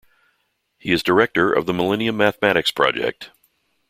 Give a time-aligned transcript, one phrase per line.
[0.79, 3.29] He is Director of the Millennium Mathematics Project.